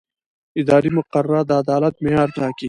[0.61, 2.59] اداري مقررات د عدالت معیار ټاکي.